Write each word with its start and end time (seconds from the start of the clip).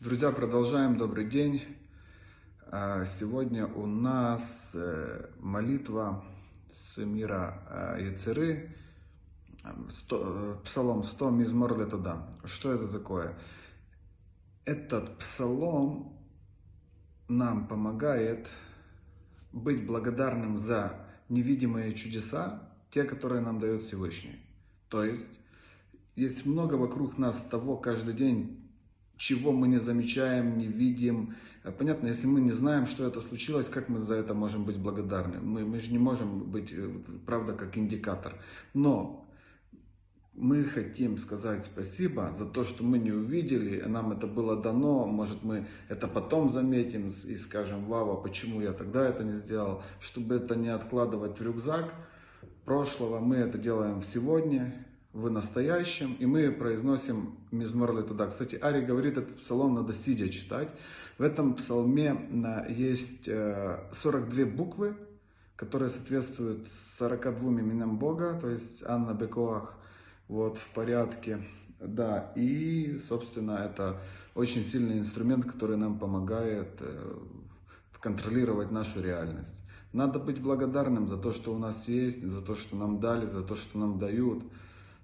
Друзья, 0.00 0.30
продолжаем. 0.30 0.96
Добрый 0.96 1.26
день. 1.26 1.62
А, 2.70 3.04
Сегодня 3.04 3.66
у 3.66 3.84
нас 3.84 4.70
э, 4.72 5.28
молитва 5.38 6.24
с 6.70 6.96
мира 6.96 7.62
э, 7.98 8.04
Яцеры, 8.06 8.74
э, 9.62 10.56
Псалом 10.64 11.02
100, 11.02 11.30
Мизмор 11.32 11.78
Летода. 11.78 12.26
Что 12.44 12.72
это 12.72 12.88
такое? 12.88 13.38
Этот 14.64 15.18
псалом 15.18 16.18
нам 17.28 17.68
помогает 17.68 18.48
быть 19.52 19.86
благодарным 19.86 20.56
за 20.56 20.94
невидимые 21.28 21.92
чудеса, 21.92 22.72
те, 22.90 23.04
которые 23.04 23.42
нам 23.42 23.60
дает 23.60 23.82
Всевышний. 23.82 24.40
То 24.88 25.04
есть, 25.04 25.40
есть 26.16 26.46
много 26.46 26.76
вокруг 26.76 27.18
нас 27.18 27.42
того 27.42 27.76
каждый 27.76 28.14
день, 28.14 28.69
чего 29.20 29.52
мы 29.52 29.68
не 29.68 29.78
замечаем, 29.78 30.56
не 30.56 30.66
видим. 30.66 31.36
Э, 31.62 31.70
Понятно, 31.70 32.06
если 32.08 32.26
мы 32.26 32.40
не 32.40 32.52
знаем, 32.52 32.86
что 32.86 33.06
это 33.06 33.20
случилось, 33.20 33.68
как 33.68 33.90
мы 33.90 33.98
за 33.98 34.14
это 34.14 34.32
можем 34.32 34.64
быть 34.64 34.78
благодарны? 34.78 35.40
Мы, 35.40 35.66
мы 35.66 35.78
же 35.78 35.92
не 35.92 35.98
можем 35.98 36.50
быть, 36.50 36.72
э, 36.72 36.88
правда, 37.26 37.52
как 37.52 37.76
индикатор. 37.76 38.32
Но 38.72 39.28
мы 40.32 40.64
хотим 40.64 41.18
сказать 41.18 41.66
спасибо 41.66 42.32
за 42.32 42.46
то, 42.46 42.64
что 42.64 42.82
мы 42.82 42.98
не 42.98 43.10
увидели, 43.12 43.82
нам 43.82 44.12
это 44.12 44.26
было 44.26 44.56
дано, 44.56 45.06
может 45.06 45.42
мы 45.42 45.66
это 45.88 46.08
потом 46.08 46.48
заметим 46.48 47.12
и 47.26 47.36
скажем, 47.36 47.84
вау, 47.84 48.12
а 48.12 48.16
почему 48.16 48.62
я 48.62 48.72
тогда 48.72 49.06
это 49.06 49.22
не 49.22 49.34
сделал, 49.34 49.82
чтобы 50.00 50.36
это 50.36 50.56
не 50.56 50.68
откладывать 50.68 51.38
в 51.38 51.42
рюкзак 51.42 51.92
прошлого, 52.64 53.20
мы 53.20 53.36
это 53.36 53.58
делаем 53.58 54.00
сегодня, 54.02 54.72
в 55.12 55.28
настоящем, 55.30 56.14
и 56.20 56.26
мы 56.26 56.52
произносим 56.52 57.36
Мизмор 57.50 58.02
туда. 58.02 58.28
Кстати, 58.28 58.56
Ари 58.56 58.80
говорит, 58.84 59.18
этот 59.18 59.38
псалом 59.38 59.74
надо 59.74 59.92
сидя 59.92 60.28
читать. 60.28 60.70
В 61.18 61.22
этом 61.22 61.54
псалме 61.54 62.16
а, 62.44 62.66
есть 62.68 63.28
э, 63.28 63.80
42 63.92 64.44
буквы, 64.46 64.96
которые 65.56 65.90
соответствуют 65.90 66.68
42 66.98 67.50
именам 67.60 67.98
Бога, 67.98 68.38
то 68.40 68.48
есть 68.48 68.82
Анна 68.86 69.12
Бекоах, 69.12 69.74
вот, 70.28 70.56
в 70.56 70.68
порядке. 70.68 71.42
Да, 71.80 72.32
и, 72.36 73.00
собственно, 73.08 73.52
это 73.52 74.00
очень 74.34 74.62
сильный 74.64 74.98
инструмент, 74.98 75.44
который 75.44 75.76
нам 75.76 75.98
помогает 75.98 76.76
э, 76.80 77.14
контролировать 78.00 78.70
нашу 78.70 79.02
реальность. 79.02 79.62
Надо 79.92 80.18
быть 80.18 80.40
благодарным 80.40 81.08
за 81.08 81.16
то, 81.16 81.32
что 81.32 81.52
у 81.52 81.58
нас 81.58 81.88
есть, 81.88 82.22
за 82.22 82.42
то, 82.42 82.54
что 82.54 82.76
нам 82.76 83.00
дали, 83.00 83.26
за 83.26 83.42
то, 83.42 83.56
что 83.56 83.78
нам 83.78 83.98
дают. 83.98 84.44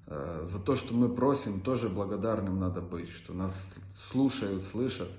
Э, 0.06 0.46
За 0.46 0.58
то, 0.58 0.76
что 0.76 0.94
мы 0.94 1.08
просим, 1.08 1.60
тоже 1.60 1.88
благодарным 1.88 2.60
надо 2.60 2.80
быть, 2.80 3.10
что 3.10 3.34
нас 3.34 3.70
слушают, 3.98 4.62
слышат. 4.62 5.10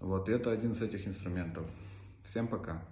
Вот, 0.00 0.28
и 0.28 0.32
это 0.32 0.50
один 0.50 0.72
из 0.72 0.82
этих 0.82 1.06
инструментов. 1.06 1.64
Всем 2.24 2.46
пока. 2.46 2.82